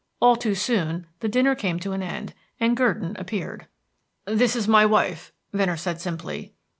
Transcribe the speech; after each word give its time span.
All 0.19 0.35
too 0.35 0.55
soon 0.55 1.05
the 1.19 1.29
dinner 1.29 1.53
came 1.53 1.79
to 1.81 1.91
an 1.91 2.01
end, 2.01 2.33
and 2.59 2.75
Gurdon 2.75 3.15
appeared. 3.19 3.67
"This 4.25 4.55
is 4.55 4.67
my 4.67 4.83
wife," 4.83 5.31
Venner 5.53 5.77
said 5.77 6.01
simply. 6.01 6.55